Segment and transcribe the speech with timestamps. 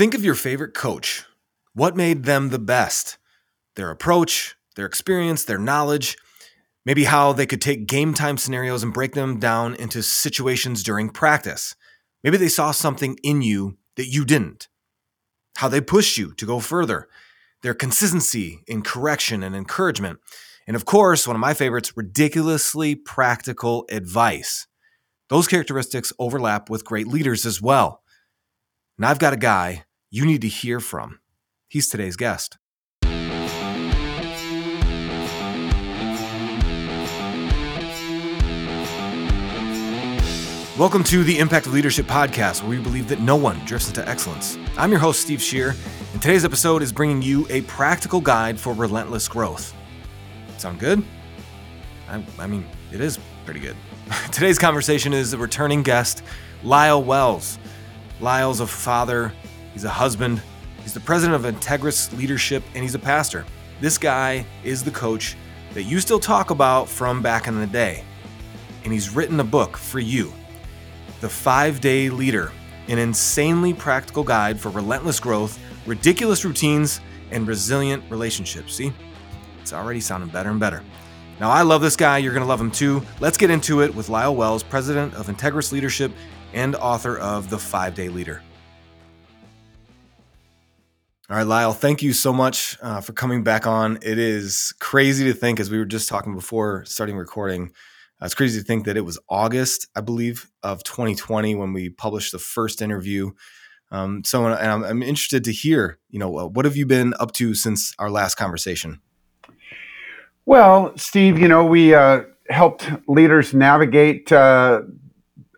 [0.00, 1.26] Think of your favorite coach.
[1.74, 3.18] What made them the best?
[3.76, 6.16] Their approach, their experience, their knowledge,
[6.86, 11.10] maybe how they could take game time scenarios and break them down into situations during
[11.10, 11.74] practice.
[12.24, 14.68] Maybe they saw something in you that you didn't.
[15.56, 17.06] How they pushed you to go further.
[17.62, 20.20] Their consistency in correction and encouragement.
[20.66, 24.66] And of course, one of my favorites, ridiculously practical advice.
[25.28, 28.02] Those characteristics overlap with great leaders as well.
[28.96, 31.20] And I've got a guy you need to hear from.
[31.68, 32.58] He's today's guest.
[40.76, 44.08] Welcome to the Impact of Leadership podcast, where we believe that no one drifts into
[44.08, 44.58] excellence.
[44.76, 45.76] I'm your host, Steve Shear,
[46.12, 49.74] and today's episode is bringing you a practical guide for relentless growth.
[50.58, 51.04] Sound good?
[52.08, 53.76] I, I mean, it is pretty good.
[54.32, 56.22] Today's conversation is a returning guest,
[56.64, 57.58] Lyle Wells.
[58.20, 59.32] Lyle's a father,
[59.72, 60.42] he's a husband,
[60.82, 63.44] he's the president of Integrus Leadership, and he's a pastor.
[63.80, 65.36] This guy is the coach
[65.74, 68.04] that you still talk about from back in the day.
[68.84, 70.32] And he's written a book for you
[71.20, 72.52] The Five Day Leader,
[72.88, 78.74] an insanely practical guide for relentless growth, ridiculous routines, and resilient relationships.
[78.74, 78.92] See,
[79.60, 80.82] it's already sounding better and better.
[81.38, 82.18] Now, I love this guy.
[82.18, 83.02] You're going to love him too.
[83.18, 86.12] Let's get into it with Lyle Wells, president of Integrus Leadership
[86.52, 88.42] and author of The Five Day Leader.
[91.30, 94.00] All right, Lyle, thank you so much uh, for coming back on.
[94.02, 97.70] It is crazy to think, as we were just talking before starting recording,
[98.20, 101.88] uh, it's crazy to think that it was August, I believe, of 2020 when we
[101.88, 103.30] published the first interview.
[103.92, 107.14] Um, so, and I'm, I'm, interested to hear, you know, uh, what have you been
[107.20, 109.00] up to since our last conversation?
[110.46, 114.80] Well, Steve, you know, we uh, helped leaders navigate uh,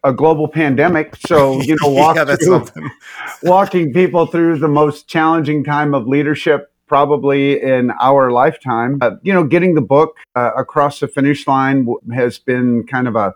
[0.05, 1.17] a global pandemic.
[1.17, 2.67] So, you know, walk yeah, through,
[3.43, 8.99] walking people through the most challenging time of leadership probably in our lifetime.
[9.01, 13.17] Uh, you know, getting the book uh, across the finish line has been kind of
[13.17, 13.35] a,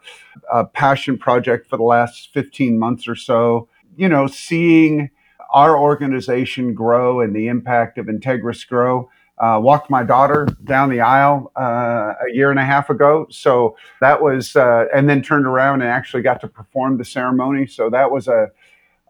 [0.52, 3.66] a passion project for the last 15 months or so.
[3.96, 5.08] You know, seeing
[5.54, 9.08] our organization grow and the impact of Integrus grow
[9.38, 13.26] uh, walked my daughter down the aisle uh, a year and a half ago.
[13.30, 17.66] So that was, uh, and then turned around and actually got to perform the ceremony.
[17.66, 18.48] So that was a,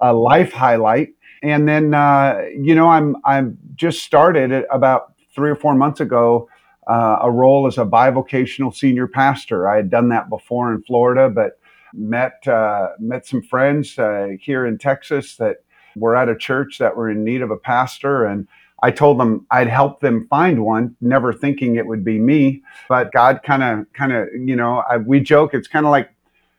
[0.01, 1.11] a life highlight.
[1.43, 6.49] And then, uh, you know, I'm I'm just started about three or four months ago
[6.89, 9.69] uh, a role as a bivocational senior pastor.
[9.69, 11.61] I had done that before in Florida, but
[11.93, 13.95] met uh, met some friends
[14.41, 15.59] here in Texas that
[15.95, 18.49] were at a church that were in need of a pastor and
[18.83, 22.63] I told them I'd help them find one, never thinking it would be me.
[22.89, 26.11] But God kind of, kind of, you know, I, we joke it's kind of like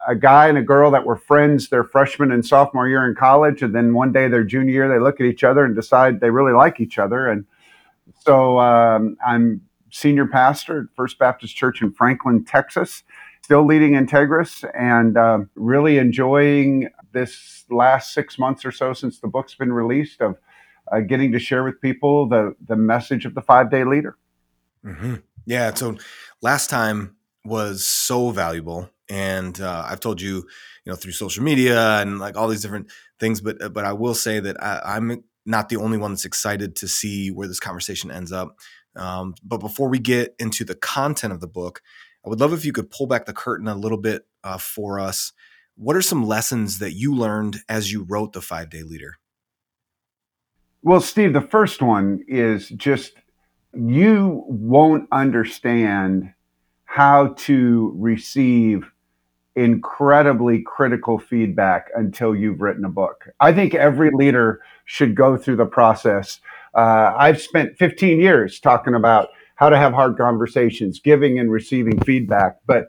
[0.07, 3.61] a guy and a girl that were friends their freshman and sophomore year in college,
[3.61, 6.29] and then one day their junior year they look at each other and decide they
[6.29, 7.27] really like each other.
[7.27, 7.45] And
[8.19, 9.61] so um, I'm
[9.91, 13.03] senior pastor at First Baptist Church in Franklin, Texas.
[13.44, 19.27] Still leading Integrus and uh, really enjoying this last six months or so since the
[19.27, 20.35] book's been released of
[20.91, 24.17] uh, getting to share with people the the message of the five day leader.
[24.85, 25.15] Mm-hmm.
[25.45, 25.73] Yeah.
[25.73, 25.97] So
[26.41, 27.15] last time
[27.45, 30.35] was so valuable, and uh, I've told you,
[30.85, 33.41] you know, through social media and like all these different things.
[33.41, 36.87] But but I will say that I, I'm not the only one that's excited to
[36.87, 38.57] see where this conversation ends up.
[38.95, 41.81] Um, but before we get into the content of the book,
[42.25, 44.99] I would love if you could pull back the curtain a little bit uh, for
[44.99, 45.31] us.
[45.75, 49.17] What are some lessons that you learned as you wrote the Five Day Leader?
[50.83, 53.13] Well, Steve, the first one is just
[53.73, 56.33] you won't understand
[56.85, 58.89] how to receive
[59.55, 63.25] incredibly critical feedback until you've written a book.
[63.39, 66.39] I think every leader should go through the process.
[66.75, 71.99] Uh, I've spent 15 years talking about how to have hard conversations, giving and receiving
[72.01, 72.88] feedback, but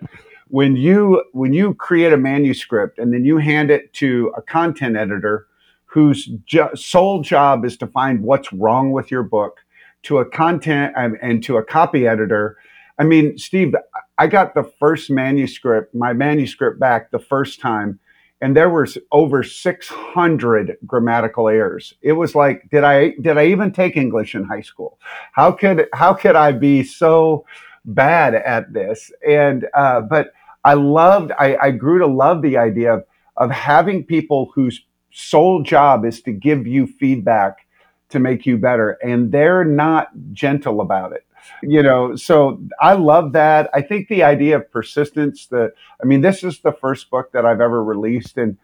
[0.48, 4.96] when you when you create a manuscript and then you hand it to a content
[4.96, 5.46] editor
[5.88, 9.60] whose jo- sole job is to find what's wrong with your book
[10.02, 12.56] to a content um, and to a copy editor.
[12.98, 13.74] I mean, Steve,
[14.18, 17.98] I got the first manuscript, my manuscript back the first time,
[18.40, 21.94] and there was over 600 grammatical errors.
[22.02, 24.98] It was like, did I did I even take English in high school?
[25.32, 27.46] How could how could I be so
[27.84, 29.10] bad at this?
[29.28, 30.32] And uh, but
[30.64, 33.04] I loved, I, I grew to love the idea of
[33.36, 34.82] of having people whose
[35.18, 37.66] sole job is to give you feedback
[38.08, 41.26] to make you better and they're not gentle about it
[41.62, 45.72] you know so i love that i think the idea of persistence the
[46.02, 48.56] i mean this is the first book that i've ever released and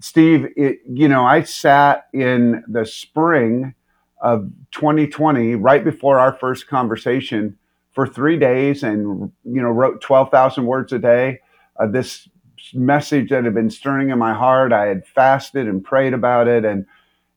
[0.00, 3.74] Steve, it, you know, I sat in the spring
[4.20, 7.56] of 2020, right before our first conversation,
[7.92, 11.40] for three days, and you know, wrote 12,000 words a day.
[11.78, 12.28] Uh, this
[12.74, 16.64] message that had been stirring in my heart, I had fasted and prayed about it,
[16.64, 16.86] and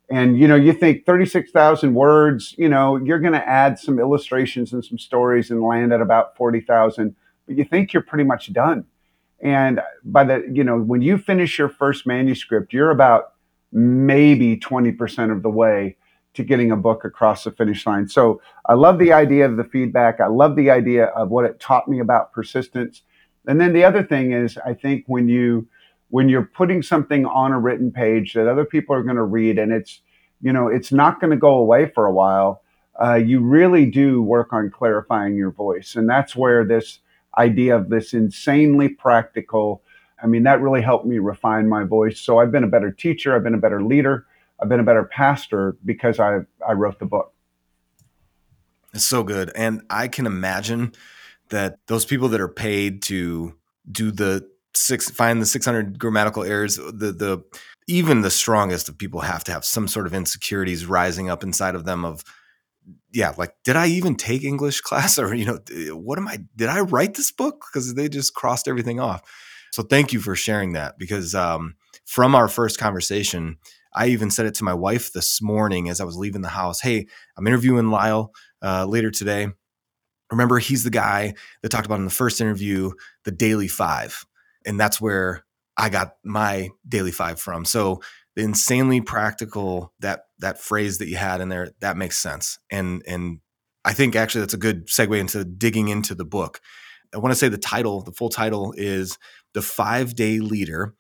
[0.10, 4.74] and you know, you think 36,000 words, you know, you're going to add some illustrations
[4.74, 7.16] and some stories and land at about 40,000,
[7.46, 8.86] but you think you're pretty much done.
[9.40, 13.34] And by the, you know, when you finish your first manuscript, you're about
[13.72, 15.96] maybe 20% of the way
[16.34, 18.08] to getting a book across the finish line.
[18.08, 20.20] So I love the idea of the feedback.
[20.20, 23.04] I love the idea of what it taught me about persistence.
[23.50, 25.68] And then the other thing is, I think when you,
[26.10, 29.60] when you're putting something on a written page that other people are going to read
[29.60, 30.02] and it's,
[30.42, 32.62] you know, it's not going to go away for a while,
[33.04, 35.96] uh, you really do work on clarifying your voice.
[35.96, 37.00] And that's where this,
[37.38, 39.82] idea of this insanely practical.
[40.22, 42.20] I mean, that really helped me refine my voice.
[42.20, 44.26] So I've been a better teacher, I've been a better leader,
[44.62, 47.34] I've been a better pastor because I I wrote the book.
[48.94, 49.52] It's so good.
[49.56, 50.94] And I can imagine
[51.50, 53.54] that those people that are paid to
[53.92, 57.44] do the six find the 600 grammatical errors the the
[57.88, 61.74] even the strongest of people have to have some sort of insecurities rising up inside
[61.74, 62.24] of them of
[63.12, 65.60] yeah, like, did I even take English class or, you know,
[65.96, 67.66] what am I, did I write this book?
[67.72, 69.22] Because they just crossed everything off.
[69.72, 71.76] So thank you for sharing that because um,
[72.06, 73.58] from our first conversation,
[73.94, 76.82] I even said it to my wife this morning as I was leaving the house.
[76.82, 77.08] Hey,
[77.38, 78.32] I'm interviewing Lyle
[78.64, 79.50] uh, later today.
[80.32, 82.92] Remember, he's the guy that talked about in the first interview,
[83.26, 84.26] the daily five.
[84.66, 85.46] And that's where
[85.76, 87.66] I got my daily five from.
[87.66, 88.02] So
[88.40, 93.04] the insanely practical that that phrase that you had in there that makes sense and
[93.06, 93.40] and
[93.84, 96.62] i think actually that's a good segue into digging into the book
[97.14, 99.18] i want to say the title the full title is
[99.54, 100.94] the five day leader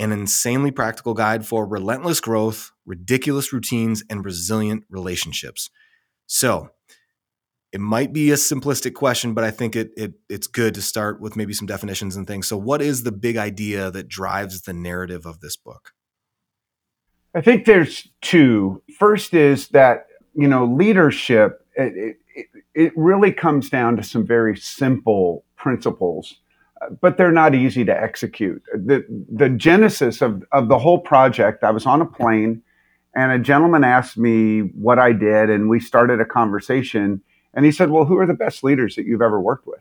[0.00, 5.70] an insanely practical guide for relentless growth ridiculous routines and resilient relationships
[6.26, 6.68] so
[7.72, 11.20] it might be a simplistic question but i think it, it it's good to start
[11.20, 14.72] with maybe some definitions and things so what is the big idea that drives the
[14.72, 15.92] narrative of this book
[17.34, 18.82] I think there's two.
[18.98, 24.56] First is that, you know, leadership, it, it, it really comes down to some very
[24.56, 26.36] simple principles,
[27.00, 28.62] but they're not easy to execute.
[28.74, 32.62] The, the genesis of, of the whole project, I was on a plane
[33.14, 37.22] and a gentleman asked me what I did, and we started a conversation.
[37.54, 39.80] And he said, Well, who are the best leaders that you've ever worked with?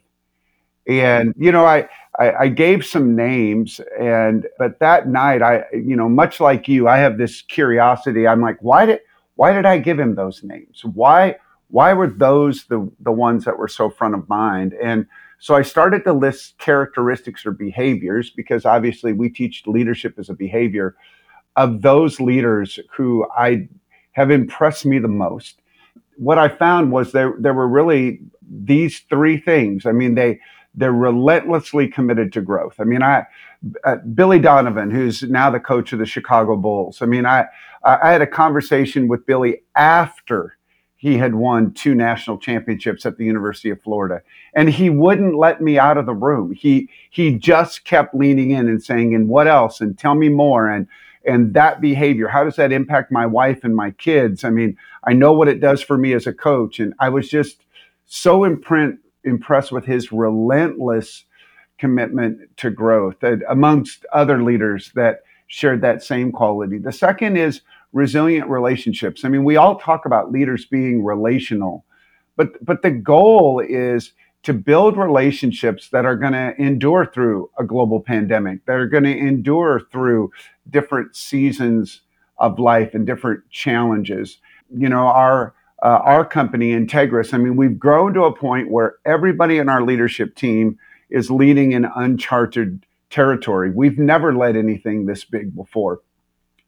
[0.87, 1.87] And, you know, I,
[2.17, 6.87] I, I, gave some names and, but that night I, you know, much like you,
[6.87, 8.27] I have this curiosity.
[8.27, 8.99] I'm like, why did,
[9.35, 10.83] why did I give him those names?
[10.83, 11.35] Why,
[11.67, 14.73] why were those the, the ones that were so front of mind?
[14.81, 15.05] And
[15.37, 20.33] so I started to list characteristics or behaviors because obviously we teach leadership as a
[20.33, 20.95] behavior
[21.55, 23.69] of those leaders who I
[24.13, 25.60] have impressed me the most.
[26.21, 29.87] What I found was there, there were really these three things.
[29.87, 30.39] I mean, they,
[30.75, 32.75] they're relentlessly committed to growth.
[32.79, 33.25] I mean, I
[33.83, 37.01] uh, Billy Donovan, who's now the coach of the Chicago Bulls.
[37.01, 37.45] I mean, I
[37.83, 40.57] I had a conversation with Billy after
[40.95, 44.21] he had won two national championships at the University of Florida,
[44.53, 46.53] and he wouldn't let me out of the room.
[46.53, 49.81] He he just kept leaning in and saying, "And what else?
[49.81, 50.87] And tell me more." And
[51.25, 54.43] and that behavior, how does that impact my wife and my kids?
[54.43, 57.29] I mean, I know what it does for me as a coach, and I was
[57.29, 57.63] just
[58.05, 61.25] so imprint impressed with his relentless
[61.77, 66.77] commitment to growth, amongst other leaders that shared that same quality.
[66.77, 67.61] The second is
[67.93, 69.25] resilient relationships.
[69.25, 71.85] I mean, we all talk about leaders being relational,
[72.35, 77.63] but but the goal is to build relationships that are going to endure through a
[77.63, 80.31] global pandemic, that are going to endure through
[80.69, 82.01] different seasons
[82.39, 84.37] of life and different challenges.
[84.75, 88.97] You know, our uh, our company, Integrus, I mean, we've grown to a point where
[89.03, 90.77] everybody in our leadership team
[91.09, 93.71] is leading in uncharted territory.
[93.71, 96.01] We've never led anything this big before.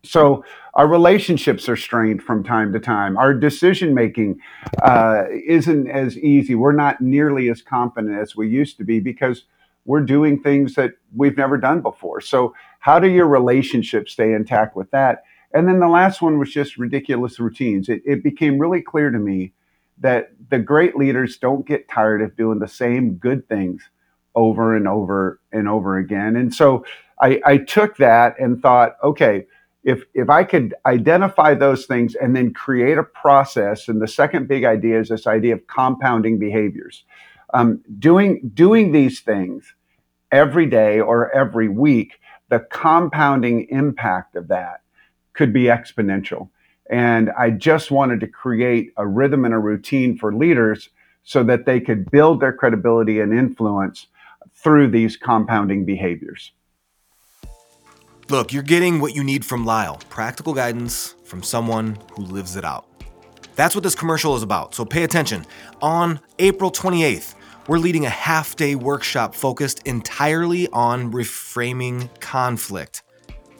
[0.04, 0.44] So
[0.74, 3.18] our relationships are strained from time to time.
[3.18, 4.40] Our decision making
[4.82, 6.56] uh, isn't as easy.
[6.56, 9.46] We're not nearly as confident as we used to be because
[9.86, 12.22] we're doing things that we've never done before.
[12.22, 15.24] So, how do your relationships stay intact with that?
[15.54, 17.88] And then the last one was just ridiculous routines.
[17.88, 19.54] It, it became really clear to me
[20.00, 23.90] that the great leaders don't get tired of doing the same good things
[24.36, 26.36] over and over and over again.
[26.36, 26.86] And so
[27.22, 29.46] I, I took that and thought, okay,
[29.84, 34.48] if if I could identify those things and then create a process, and the second
[34.48, 37.04] big idea is this idea of compounding behaviors.
[37.54, 39.76] Um, doing doing these things
[40.32, 42.20] every day or every week
[42.54, 44.82] the compounding impact of that
[45.34, 46.50] could be exponential.
[46.88, 50.90] And I just wanted to create a rhythm and a routine for leaders
[51.24, 54.06] so that they could build their credibility and influence
[54.54, 56.52] through these compounding behaviors.
[58.30, 62.64] Look, you're getting what you need from Lyle practical guidance from someone who lives it
[62.64, 62.86] out.
[63.56, 65.46] That's what this commercial is about, so pay attention.
[65.82, 67.36] On April 28th,
[67.68, 73.04] we're leading a half day workshop focused entirely on reframing conflict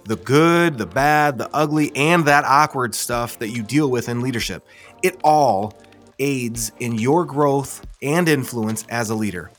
[0.06, 4.20] the good, the bad, the ugly, and that awkward stuff that you deal with in
[4.20, 4.66] leadership.
[5.02, 5.78] It all
[6.20, 9.50] aids in your growth and influence as a leader,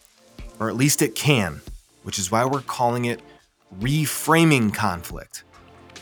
[0.61, 1.63] or at least it can,
[2.03, 3.21] which is why we're calling it
[3.81, 5.45] reframing conflict.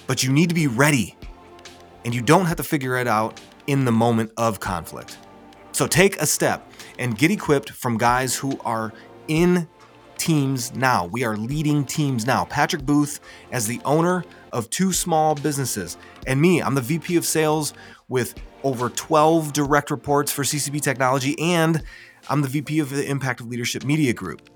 [0.06, 1.16] But you need to be ready,
[2.04, 5.18] and you don't have to figure it out in the moment of conflict.
[5.72, 8.92] So take a step and get equipped from guys who are
[9.28, 9.68] in
[10.18, 11.06] teams now.
[11.06, 12.44] We are leading teams now.
[12.44, 17.24] Patrick Booth, as the owner of two small businesses, and me, I'm the VP of
[17.24, 17.74] sales
[18.08, 21.82] with over 12 direct reports for CCB Technology, and
[22.28, 24.48] I'm the VP of the Impact of Leadership Media Group.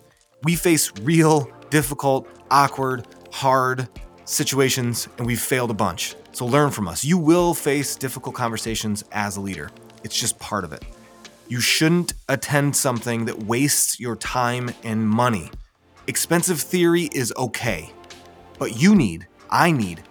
[0.45, 3.89] We face real, difficult, awkward, hard
[4.25, 6.15] situations, and we've failed a bunch.
[6.33, 7.05] So learn from us.
[7.05, 9.71] You will face difficult conversations as a leader,
[10.05, 10.85] it's just part of it.
[11.49, 15.51] You shouldn't attend something that wastes your time and money.
[16.09, 17.93] Expensive theory is okay,
[18.59, 20.03] but you need, I need,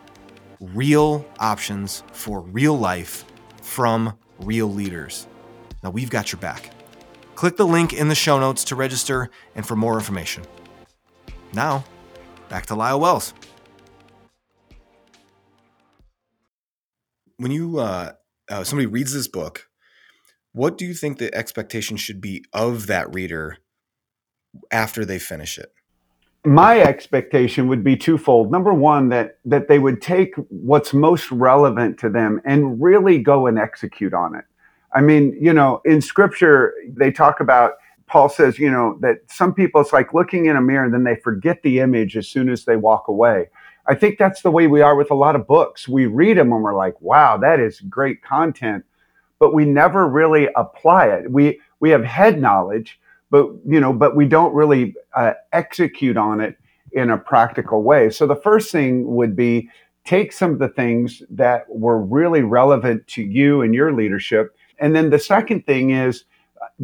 [0.59, 3.25] real options for real life
[3.61, 5.27] from real leaders.
[5.83, 6.71] Now we've got your back.
[7.35, 10.43] Click the link in the show notes to register and for more information.
[11.55, 11.85] Now,
[12.49, 13.33] back to Lyle Wells.
[17.37, 18.11] When you uh,
[18.49, 19.69] uh, somebody reads this book,
[20.51, 23.57] what do you think the expectation should be of that reader
[24.69, 25.71] after they finish it?
[26.45, 28.51] My expectation would be twofold.
[28.51, 33.47] Number one, that that they would take what's most relevant to them and really go
[33.47, 34.43] and execute on it.
[34.93, 37.73] I mean, you know, in scripture, they talk about
[38.07, 41.03] Paul says, you know, that some people it's like looking in a mirror and then
[41.03, 43.47] they forget the image as soon as they walk away.
[43.87, 45.87] I think that's the way we are with a lot of books.
[45.87, 48.85] We read them and we're like, wow, that is great content
[49.39, 51.31] but we never really apply it.
[51.31, 56.41] We we have head knowledge, but you know, but we don't really uh, execute on
[56.41, 56.57] it
[56.91, 58.09] in a practical way.
[58.09, 59.69] So the first thing would be
[60.05, 64.95] take some of the things that were really relevant to you and your leadership, and
[64.95, 66.25] then the second thing is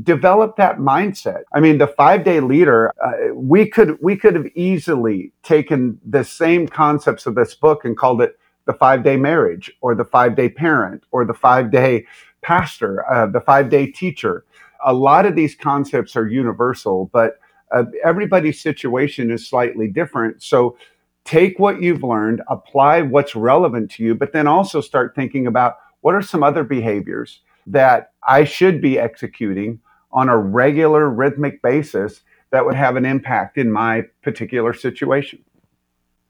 [0.03, 1.43] develop that mindset.
[1.53, 6.23] I mean, the five day leader, uh, we could we could have easily taken the
[6.23, 10.35] same concepts of this book and called it the five day marriage or the five
[10.35, 12.05] day parent or the five day
[12.41, 14.45] pastor, uh, the five day teacher.
[14.85, 17.39] A lot of these concepts are universal, but
[17.71, 20.41] uh, everybody's situation is slightly different.
[20.41, 20.77] So
[21.25, 25.75] take what you've learned, apply what's relevant to you, but then also start thinking about
[26.01, 29.79] what are some other behaviors that I should be executing
[30.11, 35.43] on a regular rhythmic basis that would have an impact in my particular situation.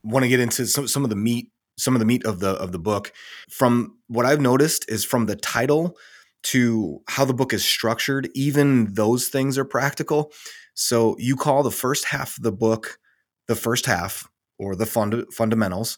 [0.03, 2.51] Want to get into some, some of the meat some of the meat of the
[2.51, 3.11] of the book.
[3.49, 5.97] From what I've noticed is from the title
[6.43, 10.31] to how the book is structured, even those things are practical.
[10.73, 12.99] So you call the first half of the book
[13.47, 15.97] the first half or the fund- fundamentals,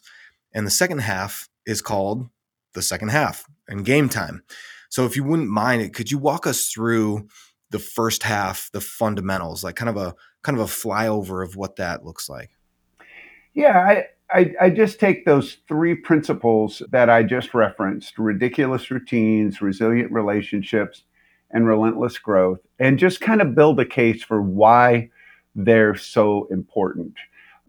[0.52, 2.28] and the second half is called
[2.72, 4.42] the second half and game time.
[4.88, 7.28] So if you wouldn't mind, it, could you walk us through
[7.70, 11.76] the first half, the fundamentals, like kind of a kind of a flyover of what
[11.76, 12.50] that looks like?
[13.54, 19.62] Yeah, I, I, I, just take those three principles that I just referenced ridiculous routines,
[19.62, 21.04] resilient relationships,
[21.50, 25.10] and relentless growth, and just kind of build a case for why
[25.54, 27.14] they're so important.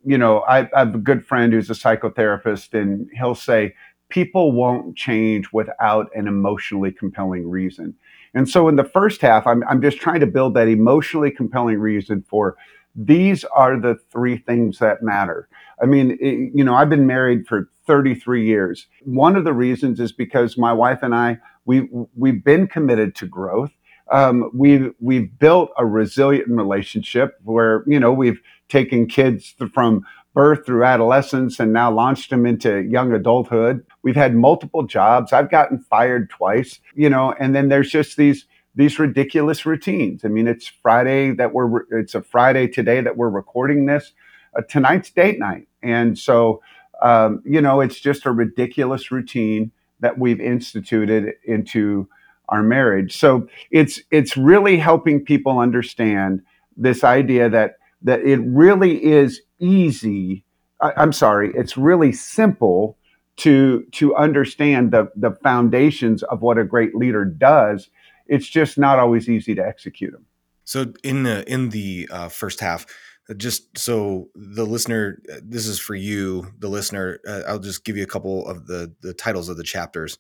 [0.04, 3.76] You know, I, I have a good friend who's a psychotherapist, and he'll say,
[4.10, 7.96] People won't change without an emotionally compelling reason.
[8.34, 11.80] And so in the first half, I'm, I'm just trying to build that emotionally compelling
[11.80, 12.56] reason for
[12.96, 15.50] these are the three things that matter.
[15.82, 18.88] I mean, it, you know, I've been married for 33 years.
[19.04, 23.26] One of the reasons is because my wife and I we we've been committed to
[23.26, 23.72] growth.
[24.12, 30.66] Um, we've we've built a resilient relationship where you know we've taken kids from birth
[30.66, 33.86] through adolescence and now launched them into young adulthood.
[34.06, 35.34] We've had multiple jobs.
[35.34, 38.46] I've gotten fired twice, you know, and then there's just these
[38.76, 40.24] these ridiculous routines.
[40.24, 44.14] I mean, it's Friday that we're it's a Friday today that we're recording this
[44.56, 45.68] uh, tonight's date night.
[45.82, 46.62] And so,
[47.02, 49.72] um, you know, it's just a ridiculous routine
[50.02, 52.08] that we've instituted into
[52.50, 53.18] our marriage.
[53.18, 56.44] So it's it's really helping people understand
[56.78, 60.46] this idea that that it really is easy
[60.82, 62.98] I, I'm sorry, it's really simple
[63.38, 67.90] to to understand the the foundations of what a great leader does.
[68.28, 70.26] It's just not always easy to execute them.
[70.64, 72.86] So in the in the uh, first half,
[73.30, 77.20] uh, just so the listener, uh, this is for you, the listener.
[77.28, 80.18] Uh, I'll just give you a couple of the the titles of the chapters: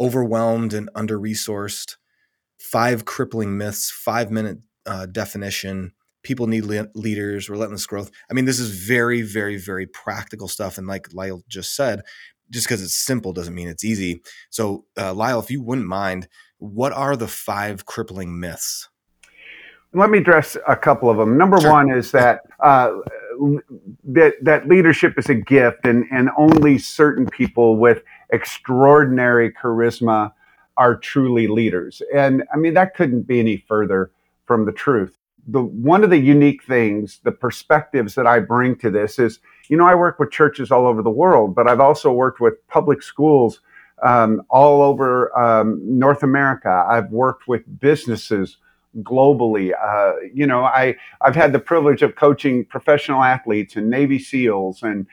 [0.00, 1.96] overwhelmed and under resourced,
[2.58, 5.92] five crippling myths, five minute uh, definition.
[6.22, 8.10] People need le- leaders, relentless growth.
[8.28, 10.76] I mean, this is very, very, very practical stuff.
[10.76, 12.00] And like Lyle just said,
[12.50, 14.22] just because it's simple doesn't mean it's easy.
[14.50, 18.88] So, uh, Lyle, if you wouldn't mind, what are the five crippling myths?
[19.92, 21.38] Let me address a couple of them.
[21.38, 21.70] Number sure.
[21.70, 22.92] one is that uh,
[24.04, 30.32] that that leadership is a gift, and and only certain people with extraordinary charisma
[30.76, 32.02] are truly leaders.
[32.14, 34.10] And I mean that couldn't be any further
[34.46, 35.16] from the truth.
[35.48, 39.38] The one of the unique things, the perspectives that I bring to this is
[39.68, 42.54] you know, I work with churches all over the world, but I've also worked with
[42.68, 43.60] public schools
[44.02, 46.86] um, all over um, North America.
[46.88, 48.58] I've worked with businesses
[49.02, 49.72] globally.
[49.72, 54.82] Uh, you know, I I've had the privilege of coaching professional athletes and Navy SEALs,
[54.82, 55.06] and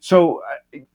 [0.00, 0.42] so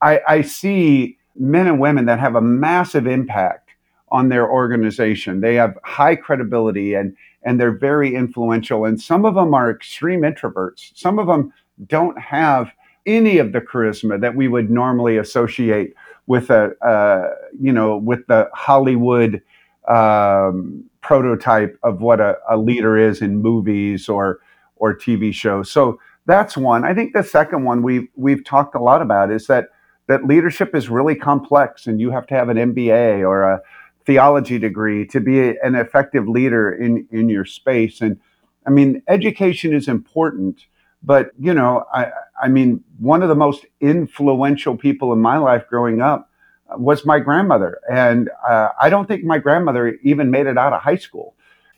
[0.01, 3.69] I, I see men and women that have a massive impact
[4.09, 5.41] on their organization.
[5.41, 8.85] They have high credibility and and they're very influential.
[8.85, 10.91] And some of them are extreme introverts.
[10.95, 11.53] Some of them
[11.87, 12.71] don't have
[13.05, 15.93] any of the charisma that we would normally associate
[16.27, 19.41] with a uh, you know with the Hollywood
[19.87, 24.39] um, prototype of what a, a, leader is in movies or
[24.77, 25.69] or TV shows.
[25.69, 26.85] So that's one.
[26.85, 29.69] I think the second one we've we've talked a lot about is that
[30.07, 33.61] that leadership is really complex, and you have to have an MBA or a
[34.05, 38.01] theology degree to be a, an effective leader in in your space.
[38.01, 38.19] And
[38.65, 40.65] I mean, education is important
[41.03, 45.67] but you know, I I mean, one of the most influential people in my life
[45.69, 46.29] growing up
[46.77, 50.81] was my grandmother, and uh, I don't think my grandmother even made it out of
[50.81, 51.35] high school.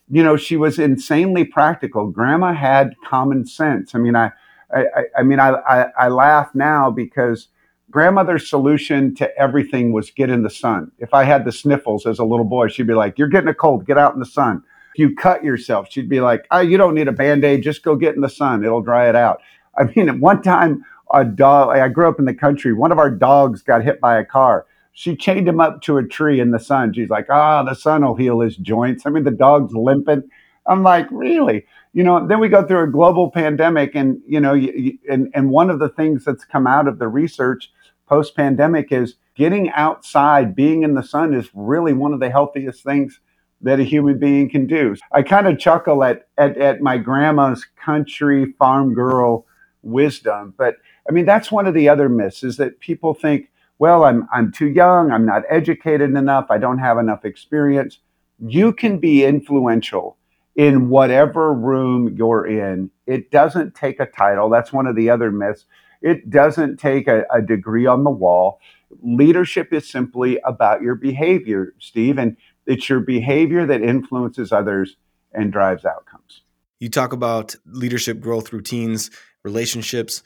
[0.09, 2.07] You know, she was insanely practical.
[2.07, 3.95] Grandma had common sense.
[3.95, 4.31] I mean, I
[4.71, 4.85] I,
[5.17, 7.47] I mean, I, I I laugh now because
[7.91, 10.91] grandmother's solution to everything was get in the sun.
[10.99, 13.53] If I had the sniffles as a little boy, she'd be like, "You're getting a
[13.53, 13.85] cold.
[13.85, 14.63] Get out in the sun."
[14.97, 17.63] you cut yourself, she'd be like, oh, you don't need a band aid.
[17.63, 18.63] Just go get in the sun.
[18.63, 19.41] It'll dry it out.
[19.77, 22.73] I mean, at one time, a dog, I grew up in the country.
[22.73, 24.65] One of our dogs got hit by a car.
[24.91, 26.93] She chained him up to a tree in the sun.
[26.93, 29.05] She's like, ah, oh, the sun will heal his joints.
[29.05, 30.23] I mean, the dog's limping.
[30.65, 31.65] I'm like, really?
[31.93, 35.69] You know, then we go through a global pandemic, and, you know, and, and one
[35.69, 37.71] of the things that's come out of the research
[38.07, 42.83] post pandemic is getting outside, being in the sun is really one of the healthiest
[42.83, 43.19] things
[43.61, 44.95] that a human being can do.
[45.11, 49.45] I kind of chuckle at, at, at my grandma's country farm girl
[49.81, 50.53] wisdom.
[50.57, 50.75] But
[51.07, 54.51] I mean, that's one of the other myths is that people think, well, I'm, I'm
[54.51, 57.99] too young, I'm not educated enough, I don't have enough experience.
[58.39, 60.17] You can be influential
[60.55, 62.89] in whatever room you're in.
[63.05, 64.49] It doesn't take a title.
[64.49, 65.65] That's one of the other myths.
[66.05, 68.59] It doesn't take a, a degree on the wall.
[69.01, 72.19] Leadership is simply about your behavior, Steve.
[72.19, 72.37] And
[72.67, 74.97] it's your behavior that influences others
[75.33, 76.43] and drives outcomes.
[76.79, 79.09] You talk about leadership growth routines,
[79.43, 80.21] relationships.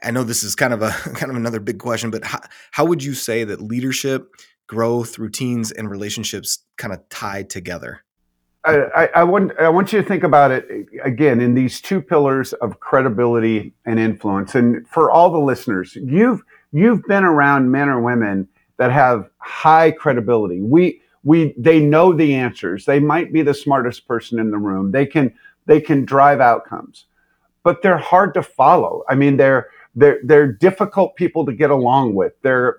[0.00, 2.84] I know this is kind of a kind of another big question, but how, how
[2.84, 4.28] would you say that leadership,
[4.68, 8.04] growth, routines, and relationships kind of tie together?
[8.66, 12.52] I, I, want I want you to think about it again in these two pillars
[12.54, 14.54] of credibility and influence.
[14.54, 18.48] And for all the listeners, you've you've been around men or women
[18.78, 20.60] that have high credibility.
[20.60, 24.92] We we they know the answers they might be the smartest person in the room
[24.92, 25.34] they can
[25.66, 27.06] they can drive outcomes
[27.64, 32.14] but they're hard to follow i mean they're they're they're difficult people to get along
[32.14, 32.34] with.
[32.42, 32.76] They're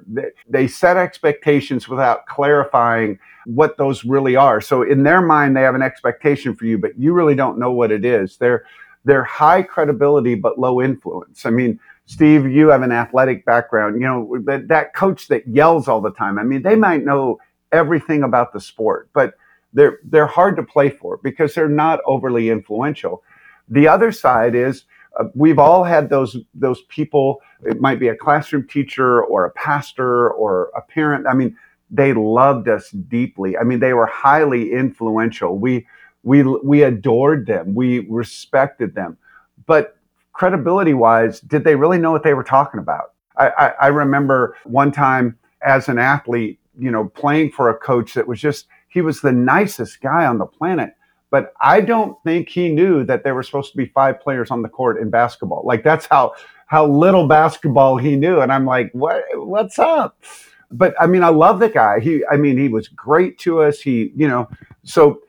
[0.48, 4.62] they, set expectations without clarifying what those really are.
[4.62, 7.72] So in their mind they have an expectation for you but you really don't know
[7.72, 8.38] what it is.
[8.38, 8.64] They're
[9.04, 11.46] they're high credibility but low influence.
[11.46, 14.00] I mean steve you have an athletic background.
[14.00, 17.40] You know that, that coach that yells all the time i mean they might know
[17.72, 19.34] everything about the sport, but
[19.74, 23.24] they're they're hard to play for because they're not overly influential.
[23.70, 24.86] The other side is
[25.20, 27.42] uh, we've all had those those people.
[27.64, 31.26] It might be a classroom teacher or a pastor or a parent.
[31.28, 31.58] I mean,
[31.90, 33.58] they loved us deeply.
[33.58, 35.58] I mean, they were highly influential.
[35.58, 35.88] We
[36.24, 37.74] we we adored them.
[37.74, 39.18] We respected them,
[39.66, 39.98] but
[40.34, 43.14] credibility wise, did they really know what they were talking about?
[43.38, 48.14] I, I, I remember one time as an athlete you know, playing for a coach
[48.14, 50.94] that was just, he was the nicest guy on the planet.
[51.30, 54.62] But I don't think he knew that there were supposed to be five players on
[54.62, 55.64] the court in basketball.
[55.66, 56.34] Like that's how
[56.68, 58.40] how little basketball he knew.
[58.42, 60.22] And I'm like, what, what's up?
[60.70, 62.00] But I mean, I love the guy.
[62.02, 63.80] He, I mean, he was great to us.
[63.80, 64.50] He, you know,
[64.84, 65.22] so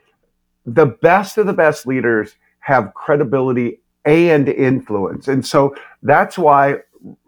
[0.67, 5.29] the best of the best leaders have credibility and influence.
[5.29, 6.79] And so that's why,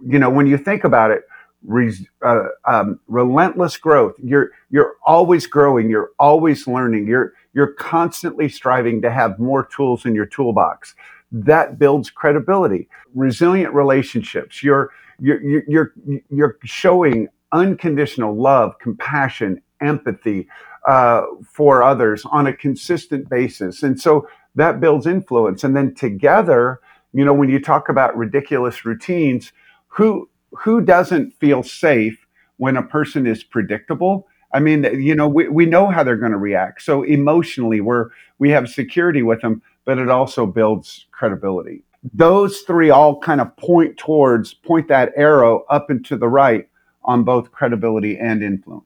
[0.05, 1.23] you know, when you think about it,
[1.63, 4.15] Res, uh, um, relentless growth.
[4.23, 5.91] You're you're always growing.
[5.91, 7.07] You're always learning.
[7.07, 10.95] You're you're constantly striving to have more tools in your toolbox.
[11.33, 12.89] That builds credibility.
[13.15, 14.63] Resilient relationships.
[14.63, 15.93] You're you're you're
[16.31, 20.49] you're showing unconditional love, compassion, empathy
[20.89, 25.63] uh, for others on a consistent basis, and so that builds influence.
[25.63, 26.81] And then together,
[27.13, 29.53] you know, when you talk about ridiculous routines,
[29.89, 34.27] who who doesn't feel safe when a person is predictable?
[34.53, 36.83] I mean, you know, we, we know how they're going to react.
[36.83, 41.85] So emotionally, we're we have security with them, but it also builds credibility.
[42.15, 46.69] Those three all kind of point towards point that arrow up and to the right
[47.05, 48.85] on both credibility and influence.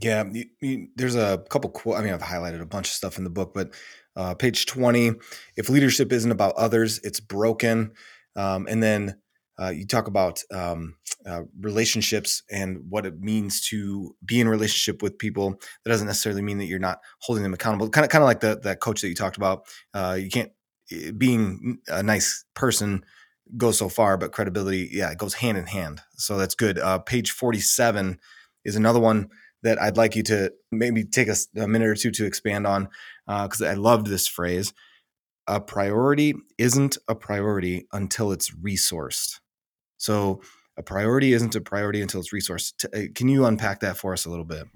[0.00, 1.70] Yeah, you, you, there's a couple.
[1.70, 3.74] Qu- I mean, I've highlighted a bunch of stuff in the book, but
[4.16, 5.12] uh, page 20,
[5.56, 7.92] if leadership isn't about others, it's broken.
[8.36, 9.16] Um, and then
[9.62, 10.96] uh, you talk about um,
[11.26, 15.50] uh, relationships and what it means to be in relationship with people.
[15.84, 17.88] That doesn't necessarily mean that you're not holding them accountable.
[17.88, 19.66] Kind of, kind of like the that coach that you talked about.
[19.94, 20.50] Uh, you can't
[20.90, 23.04] eh, being a nice person
[23.56, 26.00] goes so far, but credibility, yeah, it goes hand in hand.
[26.16, 26.78] So that's good.
[26.78, 28.18] Uh, page forty-seven
[28.64, 29.28] is another one
[29.62, 32.88] that I'd like you to maybe take a, a minute or two to expand on
[33.26, 34.72] because uh, I loved this phrase.
[35.46, 39.40] A priority isn't a priority until it's resourced.
[40.02, 40.40] So
[40.76, 42.84] a priority isn't a priority until it's resourced.
[42.86, 44.66] Uh, can you unpack that for us a little bit?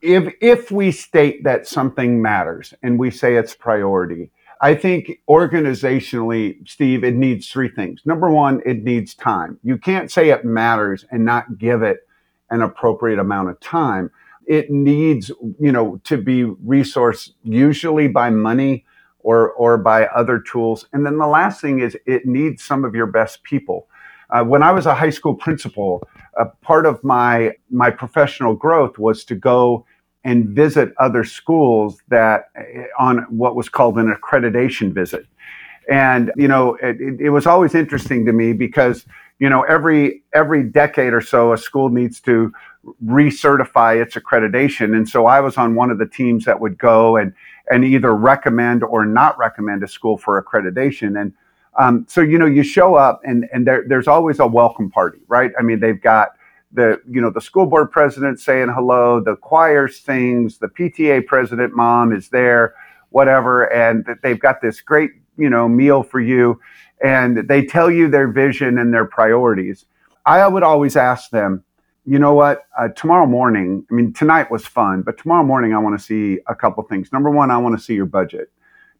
[0.00, 6.68] If if we state that something matters and we say it's priority, I think organizationally,
[6.68, 8.02] Steve, it needs three things.
[8.04, 9.58] Number one, it needs time.
[9.64, 12.06] You can't say it matters and not give it
[12.50, 14.12] an appropriate amount of time.
[14.46, 18.84] It needs, you know, to be resourced usually by money
[19.18, 20.86] or or by other tools.
[20.92, 23.88] And then the last thing is it needs some of your best people.
[24.30, 26.06] Uh, when I was a high school principal,
[26.38, 29.86] a part of my my professional growth was to go
[30.24, 35.26] and visit other schools that eh, on what was called an accreditation visit.
[35.90, 39.06] And you know, it, it was always interesting to me because
[39.38, 42.52] you know every every decade or so a school needs to
[43.04, 47.16] recertify its accreditation and so i was on one of the teams that would go
[47.16, 47.32] and
[47.70, 51.32] and either recommend or not recommend a school for accreditation and
[51.78, 55.20] um, so you know, you show up and and there, there's always a welcome party,
[55.28, 55.52] right?
[55.58, 56.30] I mean, they've got
[56.72, 61.74] the you know the school board president saying hello, the choir sings, the PTA president
[61.74, 62.74] mom is there,
[63.10, 66.60] whatever, and they've got this great you know meal for you,
[67.02, 69.86] and they tell you their vision and their priorities.
[70.26, 71.64] I would always ask them,
[72.04, 72.66] you know what?
[72.76, 76.40] Uh, tomorrow morning, I mean, tonight was fun, but tomorrow morning I want to see
[76.48, 77.12] a couple things.
[77.12, 78.50] Number one, I want to see your budget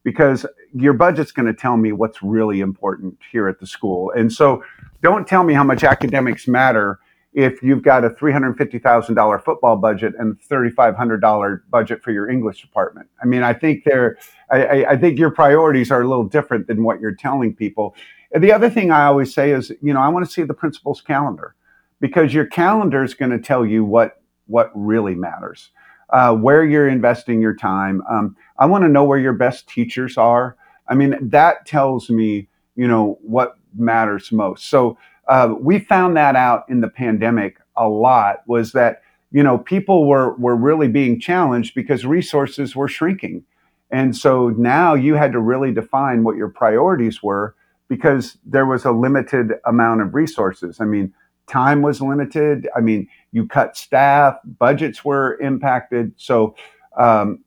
[0.05, 4.13] because your budget's going to tell me what's really important here at the school.
[4.17, 4.63] And so
[5.03, 6.99] don't tell me how much academics matter
[7.35, 13.09] if you've got a $350,000 football budget and $3,500 budget for your English department.
[13.23, 14.17] I mean, I think they're,
[14.51, 17.95] I, I think your priorities are a little different than what you're telling people.
[18.33, 20.55] And the other thing I always say is, you know, I want to see the
[20.55, 21.55] principal's calendar
[22.01, 25.71] because your calendar is going to tell you what, what really matters
[26.11, 28.03] uh, where you're investing your time.
[28.11, 30.57] Um, I want to know where your best teachers are.
[30.89, 34.69] I mean, that tells me, you know, what matters most.
[34.69, 34.97] So
[35.29, 38.39] uh, we found that out in the pandemic a lot.
[38.47, 43.45] Was that you know people were were really being challenged because resources were shrinking,
[43.91, 47.55] and so now you had to really define what your priorities were
[47.89, 50.81] because there was a limited amount of resources.
[50.81, 51.13] I mean,
[51.49, 52.69] time was limited.
[52.77, 56.13] I mean, you cut staff, budgets were impacted.
[56.17, 56.55] So,
[56.97, 57.45] um,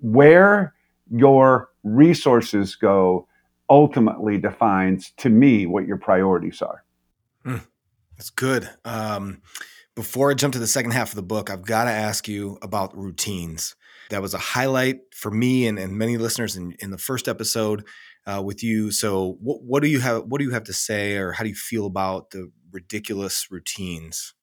[0.00, 0.74] where
[1.10, 3.26] your resources go
[3.70, 6.84] ultimately defines to me what your priorities are.
[7.44, 7.66] Mm,
[8.16, 8.68] that's good.
[8.84, 9.42] Um,
[9.94, 12.58] before I jump to the second half of the book, I've got to ask you
[12.62, 13.74] about routines.
[14.10, 17.84] That was a highlight for me and, and many listeners in, in the first episode
[18.26, 18.90] uh, with you.
[18.90, 20.24] So, what, what do you have?
[20.24, 24.34] What do you have to say, or how do you feel about the ridiculous routines?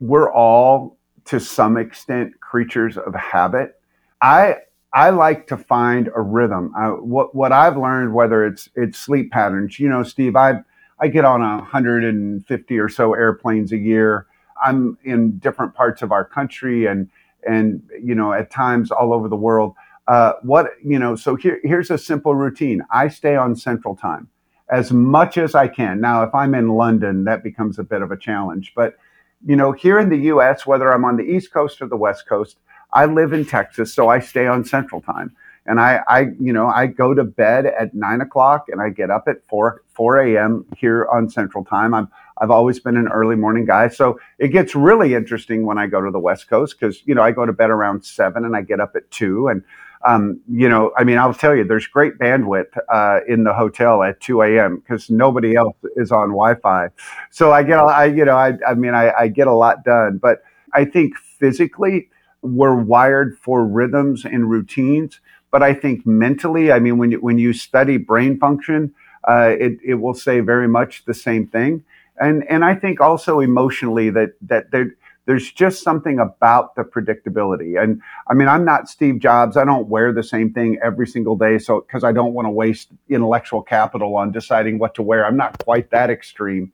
[0.00, 3.80] We're all, to some extent, creatures of habit.
[4.20, 4.56] I
[4.92, 6.72] I like to find a rhythm.
[6.76, 10.62] I, what what I've learned, whether it's it's sleep patterns, you know, Steve, I
[11.00, 14.26] I get on 150 or so airplanes a year.
[14.62, 17.08] I'm in different parts of our country and
[17.46, 19.74] and you know at times all over the world.
[20.08, 22.82] Uh, what you know, so here here's a simple routine.
[22.90, 24.28] I stay on Central Time
[24.70, 26.00] as much as I can.
[26.00, 28.72] Now, if I'm in London, that becomes a bit of a challenge.
[28.74, 28.96] But,
[29.44, 32.28] you know, here in the US, whether I'm on the East Coast or the West
[32.28, 32.58] Coast,
[32.92, 35.34] I live in Texas, so I stay on Central Time.
[35.66, 39.10] And I, I, you know, I go to bed at nine o'clock and I get
[39.10, 40.64] up at four, 4 a.m.
[40.76, 41.92] here on Central Time.
[41.92, 43.88] I'm, I've always been an early morning guy.
[43.88, 47.22] So it gets really interesting when I go to the West Coast because, you know,
[47.22, 49.48] I go to bed around seven and I get up at two.
[49.48, 49.62] And,
[50.06, 54.02] um, you know, I mean, I'll tell you, there's great bandwidth uh, in the hotel
[54.02, 54.76] at 2 a.m.
[54.76, 56.88] because nobody else is on Wi-Fi.
[57.30, 60.18] So I get, I, you know, I, I mean, I, I get a lot done.
[60.18, 62.08] But I think physically,
[62.42, 65.20] we're wired for rhythms and routines.
[65.50, 68.94] But I think mentally, I mean, when you, when you study brain function,
[69.28, 71.84] uh, it, it will say very much the same thing.
[72.18, 74.94] And, and I think also emotionally that, that there,
[75.26, 77.80] there's just something about the predictability.
[77.80, 79.56] And I mean, I'm not Steve Jobs.
[79.56, 81.58] I don't wear the same thing every single day.
[81.58, 85.26] So, because I don't want to waste intellectual capital on deciding what to wear.
[85.26, 86.72] I'm not quite that extreme.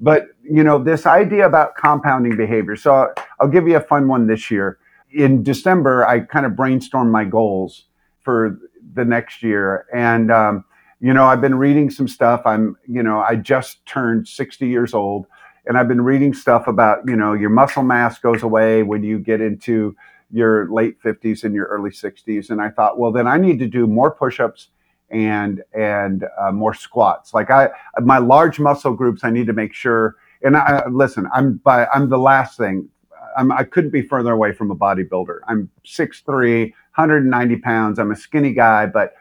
[0.00, 2.76] But, you know, this idea about compounding behavior.
[2.76, 4.78] So, I'll give you a fun one this year.
[5.10, 7.86] In December, I kind of brainstormed my goals
[8.20, 8.58] for
[8.94, 9.86] the next year.
[9.92, 10.64] And, um,
[11.00, 12.42] you know, I've been reading some stuff.
[12.44, 15.26] I'm, you know, I just turned 60 years old
[15.68, 19.18] and I've been reading stuff about you know your muscle mass goes away when you
[19.18, 19.94] get into
[20.30, 23.66] your late 50s and your early 60s and I thought well then I need to
[23.66, 24.68] do more push-ups
[25.10, 27.32] and and uh, more squats.
[27.32, 27.68] Like I
[28.02, 32.08] my large muscle groups I need to make sure and I listen I'm by I'm
[32.08, 32.88] the last thing.
[33.36, 35.40] I'm, I couldn't be further away from a bodybuilder.
[35.46, 37.98] I'm 6'3 190 pounds.
[37.98, 39.14] I'm a skinny guy but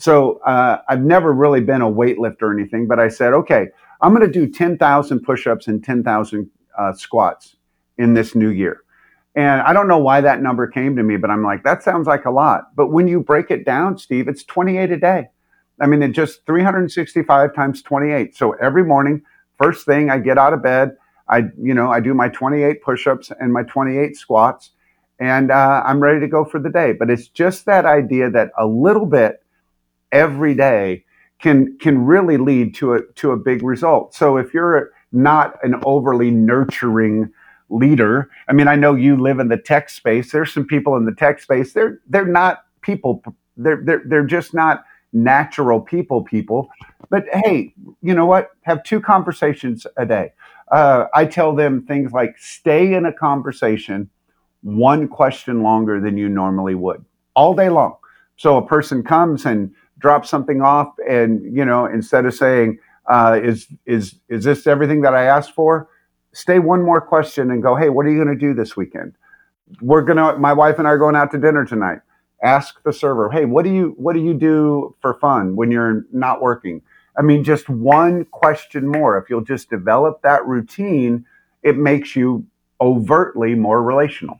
[0.00, 3.68] so uh, I've never really been a weightlifter or anything but I said okay
[4.00, 7.56] I'm going to do 10,000 push-ups and 10,000 uh, squats
[7.96, 8.82] in this new year.
[9.34, 12.06] And I don't know why that number came to me, but I'm like, that sounds
[12.06, 12.74] like a lot.
[12.74, 15.28] But when you break it down, Steve, it's 28 a day.
[15.80, 18.36] I mean, it's just 365 times 28.
[18.36, 19.22] So every morning,
[19.56, 20.96] first thing I get out of bed,
[21.28, 24.70] I, you know, I do my 28 push-ups and my 28 squats,
[25.20, 26.92] and uh, I'm ready to go for the day.
[26.92, 29.42] But it's just that idea that a little bit
[30.10, 31.04] every day
[31.40, 34.14] can can really lead to a to a big result.
[34.14, 37.32] So if you're not an overly nurturing
[37.70, 40.32] leader, I mean, I know you live in the tech space.
[40.32, 41.72] There's some people in the tech space.
[41.72, 43.22] They're they're not people.
[43.56, 46.68] They're they're they're just not natural people people.
[47.10, 47.72] But hey,
[48.02, 48.50] you know what?
[48.62, 50.32] Have two conversations a day.
[50.70, 54.10] Uh, I tell them things like stay in a conversation
[54.62, 57.96] one question longer than you normally would all day long.
[58.36, 62.78] So a person comes and drop something off and you know instead of saying
[63.10, 65.88] uh, is is is this everything that i asked for?
[66.32, 69.14] Stay one more question and go hey what are you going to do this weekend?
[69.80, 72.00] We're going to my wife and i are going out to dinner tonight.
[72.42, 76.04] Ask the server hey what do you what do you do for fun when you're
[76.12, 76.82] not working?
[77.16, 79.18] I mean just one question more.
[79.18, 81.24] If you'll just develop that routine
[81.62, 82.46] it makes you
[82.80, 84.38] overtly more relational.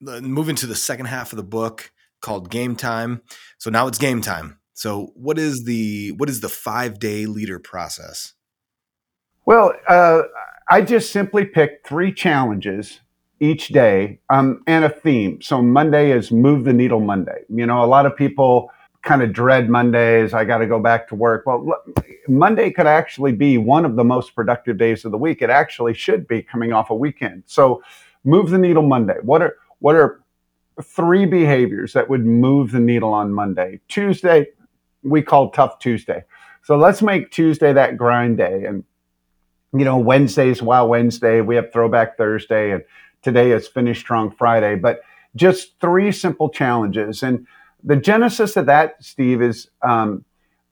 [0.00, 3.22] Moving to the second half of the book called game time.
[3.58, 7.58] So now it's game time so, what is the what is the five day leader
[7.58, 8.34] process?
[9.46, 10.22] Well, uh,
[10.68, 13.00] I just simply pick three challenges
[13.40, 15.40] each day um, and a theme.
[15.42, 17.42] So Monday is move the needle Monday.
[17.48, 18.70] You know, a lot of people
[19.02, 20.32] kind of dread Mondays.
[20.32, 21.44] I got to go back to work.
[21.46, 21.76] Well,
[22.26, 25.42] Monday could actually be one of the most productive days of the week.
[25.42, 27.44] It actually should be coming off a weekend.
[27.46, 27.82] So
[28.24, 29.16] move the needle Monday.
[29.22, 30.22] What are what are
[30.82, 33.80] three behaviors that would move the needle on Monday?
[33.88, 34.46] Tuesday,
[35.04, 36.24] we call Tough Tuesday.
[36.62, 38.64] So let's make Tuesday that grind day.
[38.64, 38.84] And,
[39.72, 41.40] you know, Wednesday's Wow Wednesday.
[41.40, 42.72] We have Throwback Thursday.
[42.72, 42.82] And
[43.22, 44.74] today is Finish Strong Friday.
[44.76, 45.02] But
[45.36, 47.22] just three simple challenges.
[47.22, 47.46] And
[47.82, 50.24] the genesis of that, Steve, is, um,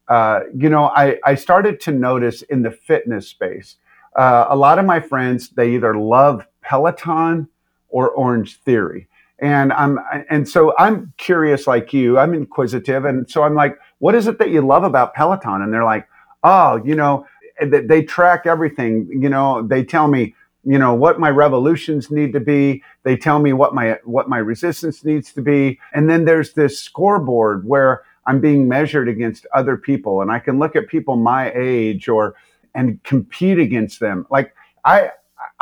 [0.09, 3.77] uh, you know, I, I started to notice in the fitness space,
[4.17, 7.49] uh, a lot of my friends, they either love Peloton
[7.89, 9.09] or Orange Theory
[9.43, 9.99] and I'm
[10.31, 12.17] and so I'm curious like you.
[12.17, 15.63] I'm inquisitive, and so I'm like, what is it that you love about Peloton?
[15.63, 16.07] And they're like,
[16.45, 17.27] oh, you know,
[17.61, 19.09] they track everything.
[19.11, 22.85] You know, they tell me, you know, what my revolutions need to be.
[23.03, 26.79] They tell me what my what my resistance needs to be, and then there's this
[26.79, 31.53] scoreboard where I'm being measured against other people, and I can look at people my
[31.53, 32.37] age or
[32.77, 34.25] and compete against them.
[34.31, 35.11] Like I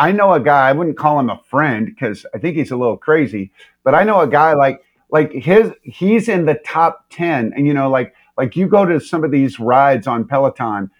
[0.00, 2.76] I know a guy, I wouldn't call him a friend because I think he's a
[2.76, 3.52] little crazy,
[3.84, 7.74] but I know a guy like like his he's in the top 10 and you
[7.74, 10.90] know like like you go to some of these rides on Peloton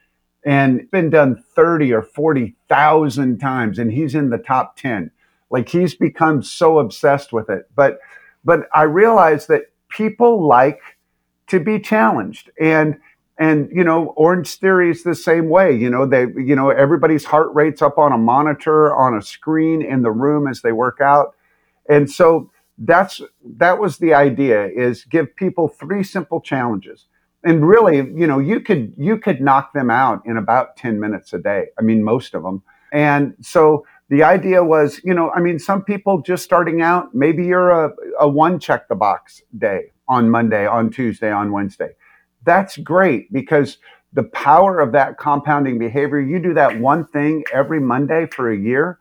[0.44, 5.10] and been done 30 or 40,000 times and he's in the top 10.
[5.48, 7.70] Like he's become so obsessed with it.
[7.74, 8.00] But
[8.44, 10.80] but I realize that people like
[11.46, 13.00] to be challenged and
[13.40, 15.74] And you know, Orange Theory is the same way.
[15.74, 19.83] You know, they you know everybody's heart rate's up on a monitor on a screen
[19.83, 21.35] in the room as they work out,
[21.88, 23.20] and so that's
[23.57, 27.07] that was the idea is give people three simple challenges.
[27.42, 31.33] And really you know you could you could knock them out in about 10 minutes
[31.33, 31.68] a day.
[31.79, 35.83] I mean most of them and so the idea was you know i mean some
[35.83, 40.66] people just starting out maybe you're a, a one check the box day on monday
[40.66, 41.90] on tuesday on wednesday
[42.44, 43.79] that's great because
[44.12, 48.57] the power of that compounding behavior you do that one thing every monday for a
[48.57, 48.98] year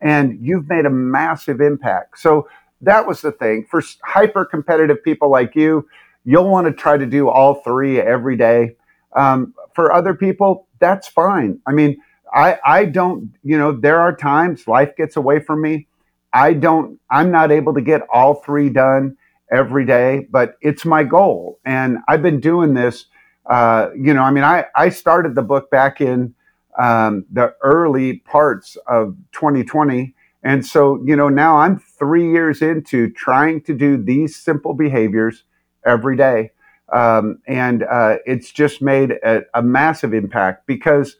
[0.00, 2.18] and you've made a massive impact.
[2.18, 2.48] So
[2.80, 3.66] that was the thing.
[3.70, 5.88] For hyper competitive people like you
[6.24, 8.76] you'll want to try to do all three every day.
[9.16, 11.60] Um, for other people that's fine.
[11.66, 12.00] I mean
[12.32, 15.86] i i don't you know there are times life gets away from me.
[16.32, 19.16] I don't i'm not able to get all three done
[19.52, 23.06] every day but it's my goal and i've been doing this
[23.46, 26.34] uh, you know i mean i i started the book back in
[26.78, 33.10] um, the early parts of 2020 and so, you know, now I'm three years into
[33.10, 35.44] trying to do these simple behaviors
[35.84, 36.52] every day.
[36.92, 41.16] Um, and uh, it's just made a, a, massive impact because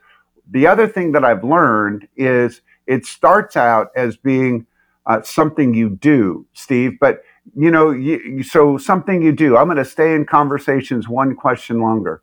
[0.51, 4.67] the other thing that I've learned is it starts out as being
[5.07, 7.23] uh, something you do, Steve, but
[7.57, 9.57] you know, you, so something you do.
[9.57, 12.23] I'm going to stay in conversations one question longer.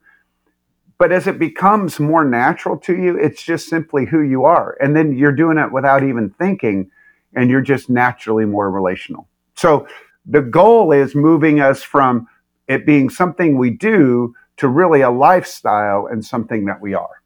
[0.97, 4.75] But as it becomes more natural to you, it's just simply who you are.
[4.81, 6.89] And then you're doing it without even thinking,
[7.35, 9.27] and you're just naturally more relational.
[9.55, 9.87] So
[10.25, 12.27] the goal is moving us from
[12.67, 17.21] it being something we do to really a lifestyle and something that we are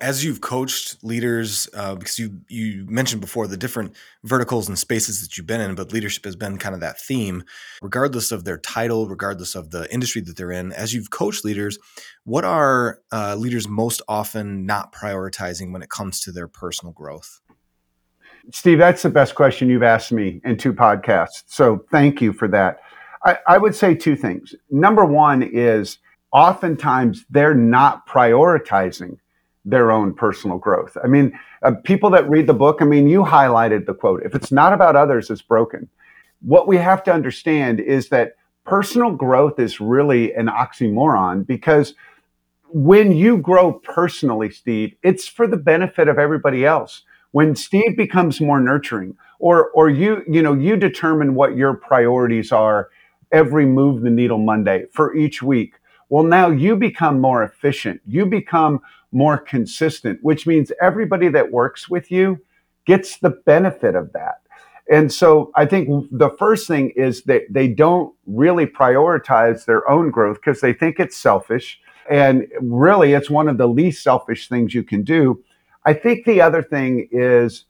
[0.00, 5.20] as you've coached leaders uh, because you you mentioned before the different verticals and spaces
[5.20, 7.42] that you've been in but leadership has been kind of that theme.
[7.82, 11.78] Regardless of their title regardless of the industry that they're in as you've coached leaders
[12.24, 17.40] what are uh, leaders most often not prioritizing when it comes to their personal growth?
[18.52, 22.48] Steve that's the best question you've asked me in two podcasts so thank you for
[22.48, 22.80] that.
[23.24, 24.54] I, I would say two things.
[24.70, 25.98] Number one is
[26.32, 29.18] oftentimes they're not prioritizing
[29.66, 30.96] their own personal growth.
[31.02, 34.34] I mean, uh, people that read the book, I mean, you highlighted the quote if
[34.34, 35.88] it's not about others, it's broken.
[36.40, 41.94] What we have to understand is that personal growth is really an oxymoron because
[42.68, 47.02] when you grow personally, Steve, it's for the benefit of everybody else.
[47.32, 52.52] When Steve becomes more nurturing, or or you you know you determine what your priorities
[52.52, 52.88] are
[53.32, 55.74] every move the needle Monday for each week.
[56.08, 58.00] Well, now you become more efficient.
[58.06, 58.80] You become
[59.12, 62.40] more consistent, which means everybody that works with you
[62.84, 64.40] gets the benefit of that.
[64.88, 70.10] And so I think the first thing is that they don't really prioritize their own
[70.10, 71.80] growth because they think it's selfish.
[72.08, 75.42] And really, it's one of the least selfish things you can do.
[75.84, 77.64] I think the other thing is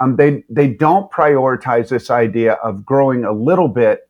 [0.00, 4.08] um, they, they don't prioritize this idea of growing a little bit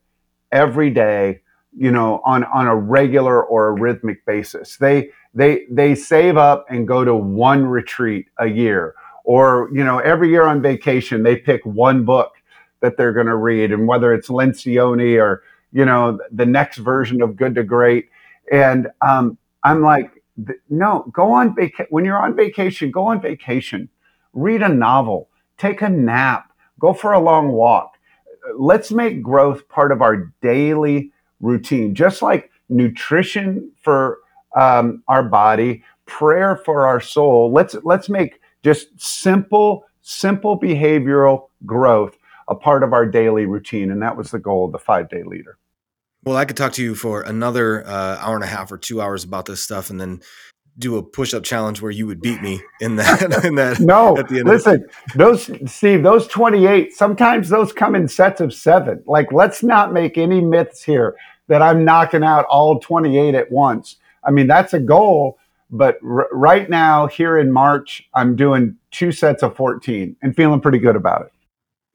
[0.53, 1.41] every day,
[1.77, 4.77] you know, on, on a regular or a rhythmic basis.
[4.77, 8.95] They, they they save up and go to one retreat a year.
[9.25, 12.35] Or you know every year on vacation they pick one book
[12.81, 13.73] that they're going to read.
[13.73, 15.43] And whether it's lencioni or
[15.73, 18.09] you know the next version of good to great.
[18.53, 20.23] And um, i'm like
[20.69, 23.89] no go on vacation when you're on vacation go on vacation.
[24.33, 25.29] Read a novel.
[25.59, 26.53] Take a nap.
[26.81, 27.97] Go for a long walk.
[28.59, 31.95] Let's make growth part of our daily routine.
[31.95, 34.19] Just like nutrition for
[34.55, 37.53] um, our body, prayer for our soul.
[37.53, 42.17] Let's let's make just simple, simple behavioral growth
[42.49, 45.23] a part of our daily routine, and that was the goal of the five day
[45.23, 45.59] leader.
[46.25, 49.01] Well, I could talk to you for another uh, hour and a half or two
[49.01, 50.23] hours about this stuff, and then
[50.79, 53.23] do a push up challenge where you would beat me in that.
[53.45, 56.95] in that no, at the end listen, those Steve, those twenty eight.
[56.95, 59.03] Sometimes those come in sets of seven.
[59.07, 61.17] Like, let's not make any myths here
[61.49, 63.97] that I'm knocking out all twenty eight at once.
[64.27, 65.39] I mean, that's a goal.
[65.71, 70.61] But r- right now, here in March, I'm doing two sets of 14 and feeling
[70.61, 71.33] pretty good about it.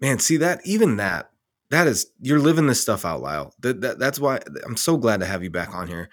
[0.02, 1.30] Man, see that, even that,
[1.70, 3.54] that is, you're living this stuff out, Lyle.
[3.60, 6.10] That, that, that's why I'm so glad to have you back on here.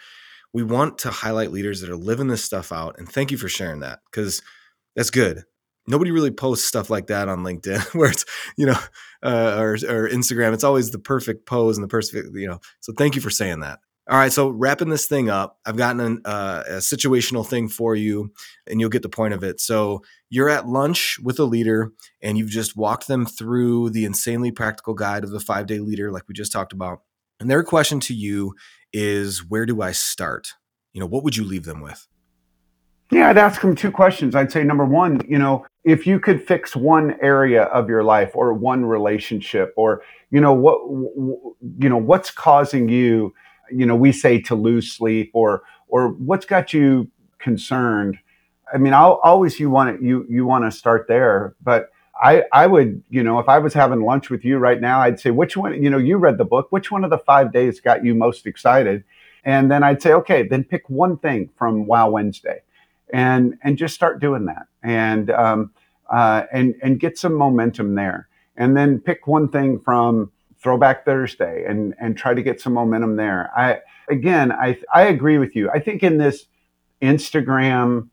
[0.53, 2.99] We want to highlight leaders that are living this stuff out.
[2.99, 4.43] And thank you for sharing that because
[4.95, 5.45] that's good
[5.87, 8.25] nobody really posts stuff like that on LinkedIn, where it's
[8.57, 8.79] you know,
[9.23, 10.53] uh, or or Instagram.
[10.53, 12.61] It's always the perfect pose and the perfect you know.
[12.81, 13.81] So thank you for saying that.
[14.09, 17.97] All right, so wrapping this thing up, I've gotten an, uh, a situational thing for
[17.97, 18.33] you,
[18.69, 19.61] and you'll get the point of it.
[19.61, 21.93] So you're at lunch with a leader,
[22.23, 26.13] and you've just walked them through the insanely practical guide of the five day leader,
[26.13, 27.01] like we just talked about.
[27.41, 28.55] And their question to you
[28.93, 30.55] is, "Where do I start?"
[30.97, 32.09] you know, what would you leave them with?
[33.13, 34.35] Yeah, I'd ask them two questions.
[34.35, 38.31] I'd say number one, you know, if you could fix one area of your life
[38.35, 40.79] or one relationship or you know what
[41.79, 43.35] you know what's causing you
[43.71, 48.19] you know we say to lose sleep or or what's got you concerned?
[48.73, 51.91] I mean I'll, always you want to you you want to start there but
[52.21, 55.21] i i would you know if i was having lunch with you right now i'd
[55.21, 57.79] say which one you know you read the book which one of the five days
[57.81, 59.05] got you most excited?
[59.45, 62.63] And then i'd say okay then pick one thing from wow wednesday
[63.13, 65.71] and and just start doing that and um,
[66.11, 68.29] uh, and and get some momentum there.
[68.57, 70.33] And then pick one thing from
[70.67, 73.53] throwback thursday and and try to get some momentum there.
[73.57, 73.79] I
[74.11, 75.71] again i i agree with you.
[75.71, 76.47] I think in this
[77.01, 78.09] instagram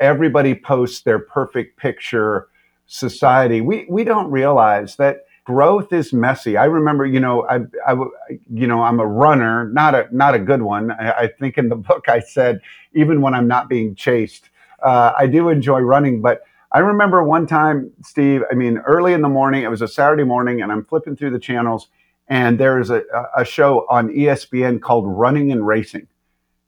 [0.00, 2.48] everybody posts their perfect picture
[2.86, 3.60] society.
[3.60, 6.56] We we don't realize that growth is messy.
[6.56, 10.38] I remember you know i i you know i'm a runner not a not a
[10.38, 10.92] good one.
[10.92, 12.62] I, I think in the book i said
[12.94, 14.48] even when i'm not being chased.
[14.82, 16.40] Uh, i do enjoy running but
[16.70, 20.24] I remember one time, Steve, I mean, early in the morning, it was a Saturday
[20.24, 21.88] morning, and I'm flipping through the channels,
[22.28, 23.02] and there is a,
[23.36, 26.06] a show on ESPN called Running and Racing.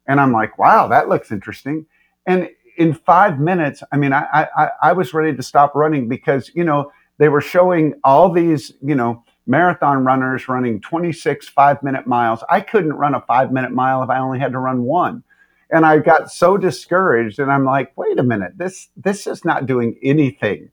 [0.06, 1.86] And I'm like, wow, that looks interesting.
[2.26, 6.50] And in five minutes, I mean, I, I, I was ready to stop running because,
[6.54, 12.06] you know, they were showing all these, you know, marathon runners running 26 five minute
[12.06, 12.42] miles.
[12.48, 15.22] I couldn't run a five minute mile if I only had to run one
[15.70, 19.66] and I got so discouraged and I'm like, wait a minute, this this is not
[19.66, 20.70] doing anything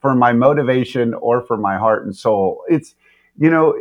[0.00, 2.64] for my motivation or for my heart and soul.
[2.68, 2.94] It's
[3.40, 3.76] you know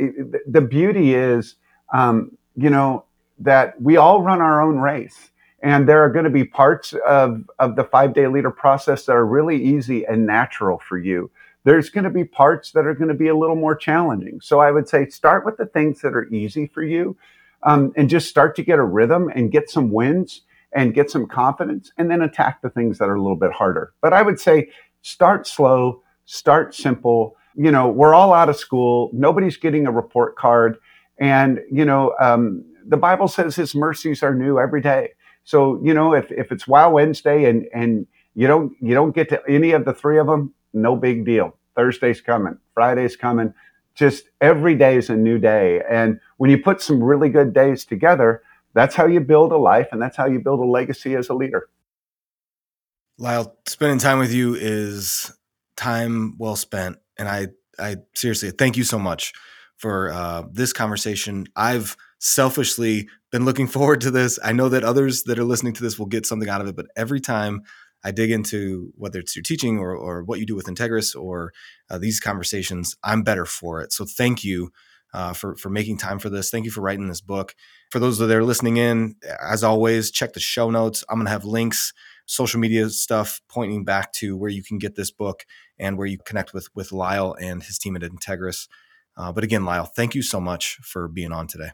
[0.47, 1.57] the beauty is
[1.93, 3.05] um, you know
[3.39, 5.30] that we all run our own race
[5.62, 9.14] and there are going to be parts of of the five day leader process that
[9.14, 11.30] are really easy and natural for you
[11.66, 14.60] there's going to be parts that are going to be a little more challenging so
[14.60, 17.16] i would say start with the things that are easy for you
[17.64, 20.41] um, and just start to get a rhythm and get some wins
[20.74, 23.93] and get some confidence and then attack the things that are a little bit harder.
[24.01, 24.70] But I would say
[25.01, 27.36] start slow, start simple.
[27.60, 30.78] You know, we're all out of school, nobody's getting a report card.
[31.20, 35.10] And, you know, um, the Bible says his mercies are new every day.
[35.43, 39.28] So, you know, if, if it's Wow Wednesday and, and you don't you don't get
[39.30, 41.57] to any of the three of them, no big deal.
[41.76, 43.53] Thursday's coming, Friday's coming.
[43.93, 45.82] Just every day is a new day.
[45.89, 48.41] And when you put some really good days together,
[48.74, 51.34] that's how you build a life and that's how you build a legacy as a
[51.34, 51.68] leader.
[53.18, 55.34] Lyle, spending time with you is
[55.76, 56.99] time well spent.
[57.20, 57.47] And I,
[57.78, 59.34] I seriously thank you so much
[59.78, 61.45] for uh, this conversation.
[61.55, 64.39] I've selfishly been looking forward to this.
[64.43, 66.76] I know that others that are listening to this will get something out of it,
[66.76, 67.61] but every time
[68.03, 71.51] I dig into whether it's your teaching or, or what you do with Integrus or
[71.89, 73.91] uh, these conversations, I'm better for it.
[73.91, 74.72] So thank you
[75.13, 76.49] uh, for for making time for this.
[76.49, 77.55] Thank you for writing this book.
[77.89, 81.03] For those that are listening in, as always, check the show notes.
[81.09, 81.93] I'm going to have links,
[82.30, 85.45] social media stuff pointing back to where you can get this book
[85.80, 88.67] and where you connect with with Lyle and his team at Integrus.
[89.17, 91.71] Uh, but again, Lyle, thank you so much for being on today.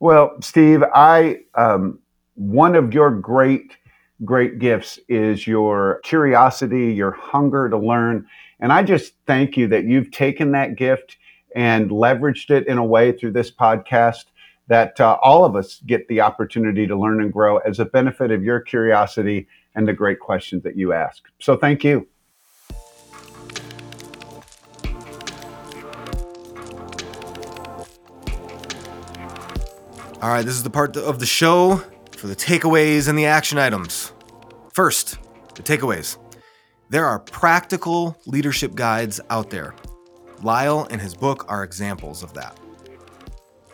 [0.00, 2.00] Well, Steve, I um,
[2.34, 3.76] one of your great
[4.24, 8.26] great gifts is your curiosity, your hunger to learn,
[8.58, 11.16] and I just thank you that you've taken that gift
[11.54, 14.24] and leveraged it in a way through this podcast
[14.68, 18.30] that uh, all of us get the opportunity to learn and grow as a benefit
[18.30, 21.24] of your curiosity and the great questions that you ask.
[21.38, 22.06] So thank you.
[30.22, 31.82] All right, this is the part of the show
[32.16, 34.12] for the takeaways and the action items.
[34.72, 35.18] First,
[35.54, 36.16] the takeaways.
[36.88, 39.74] There are practical leadership guides out there
[40.44, 42.58] Lyle and his book are examples of that.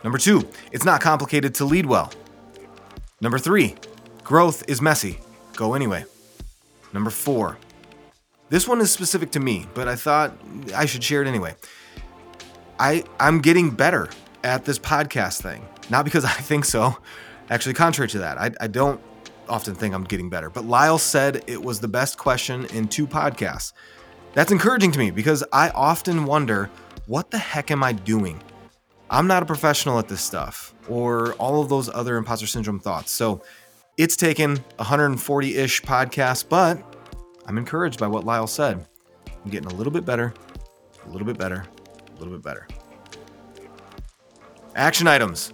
[0.03, 2.11] Number two, it's not complicated to lead well.
[3.21, 3.75] Number three,
[4.23, 5.19] growth is messy.
[5.55, 6.05] Go anyway.
[6.93, 7.57] Number four,
[8.49, 10.33] this one is specific to me, but I thought
[10.75, 11.55] I should share it anyway.
[12.79, 14.09] I, I'm getting better
[14.43, 15.65] at this podcast thing.
[15.89, 16.97] Not because I think so.
[17.49, 18.99] Actually, contrary to that, I, I don't
[19.47, 20.49] often think I'm getting better.
[20.49, 23.73] But Lyle said it was the best question in two podcasts.
[24.33, 26.69] That's encouraging to me because I often wonder
[27.05, 28.41] what the heck am I doing?
[29.13, 33.11] I'm not a professional at this stuff or all of those other imposter syndrome thoughts.
[33.11, 33.43] So
[33.97, 36.81] it's taken 140 ish podcasts, but
[37.45, 38.87] I'm encouraged by what Lyle said.
[39.27, 40.33] I'm getting a little bit better,
[41.05, 41.65] a little bit better,
[42.15, 42.65] a little bit better.
[44.77, 45.51] Action items.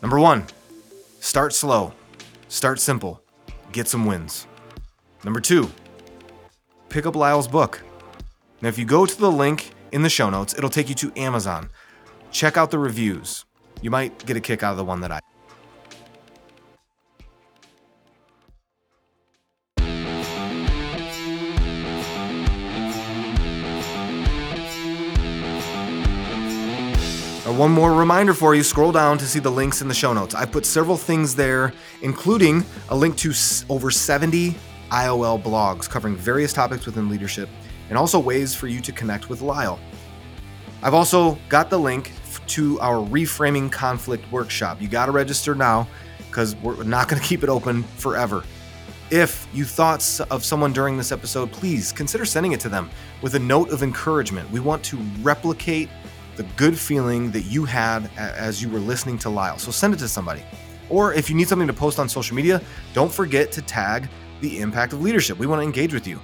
[0.00, 0.46] Number one,
[1.20, 1.92] start slow,
[2.48, 3.22] start simple,
[3.72, 4.46] get some wins.
[5.24, 5.70] Number two,
[6.88, 7.82] pick up Lyle's book.
[8.62, 11.12] Now, if you go to the link in the show notes, it'll take you to
[11.20, 11.68] Amazon.
[12.34, 13.44] Check out the reviews.
[13.80, 15.20] You might get a kick out of the one that I.
[27.46, 30.12] Uh, one more reminder for you scroll down to see the links in the show
[30.12, 30.34] notes.
[30.34, 31.72] I put several things there,
[32.02, 33.32] including a link to
[33.68, 34.56] over 70
[34.90, 37.48] IOL blogs covering various topics within leadership
[37.90, 39.78] and also ways for you to connect with Lyle.
[40.82, 42.12] I've also got the link
[42.48, 44.80] to our reframing conflict workshop.
[44.80, 45.86] You got to register now
[46.18, 48.42] because we're not going to keep it open forever.
[49.10, 52.90] If you thought of someone during this episode, please consider sending it to them
[53.22, 54.50] with a note of encouragement.
[54.50, 55.88] We want to replicate
[56.36, 59.58] the good feeling that you had as you were listening to Lyle.
[59.58, 60.42] So send it to somebody.
[60.90, 62.60] Or if you need something to post on social media,
[62.92, 64.08] don't forget to tag
[64.40, 65.38] the impact of leadership.
[65.38, 66.20] We want to engage with you.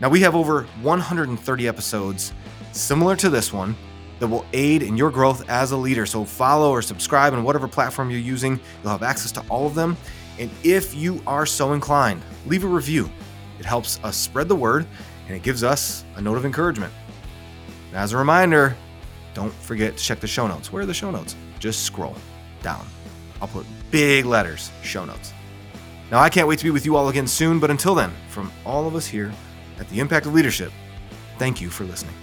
[0.00, 2.32] Now, we have over 130 episodes
[2.72, 3.76] similar to this one
[4.22, 6.06] that will aid in your growth as a leader.
[6.06, 8.60] So follow or subscribe on whatever platform you're using.
[8.80, 9.96] You'll have access to all of them.
[10.38, 13.10] And if you are so inclined, leave a review.
[13.58, 14.86] It helps us spread the word
[15.26, 16.92] and it gives us a note of encouragement.
[17.88, 18.76] And as a reminder,
[19.34, 20.72] don't forget to check the show notes.
[20.72, 21.34] Where are the show notes?
[21.58, 22.14] Just scroll
[22.62, 22.86] down.
[23.40, 25.32] I'll put big letters, show notes.
[26.12, 28.52] Now, I can't wait to be with you all again soon, but until then, from
[28.64, 29.32] all of us here
[29.80, 30.70] at the Impact of Leadership,
[31.38, 32.14] thank you for listening.